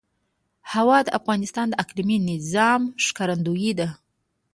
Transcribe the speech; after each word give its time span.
هوا 0.73 0.97
د 1.05 1.09
افغانستان 1.19 1.67
د 1.69 1.73
اقلیمي 1.83 2.17
نظام 2.31 2.81
ښکارندوی 3.05 3.71
ده. 3.79 3.87